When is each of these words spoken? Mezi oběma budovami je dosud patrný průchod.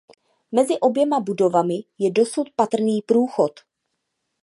Mezi 0.51 0.79
oběma 0.79 1.19
budovami 1.19 1.83
je 1.99 2.11
dosud 2.11 2.47
patrný 2.55 3.01
průchod. 3.01 3.51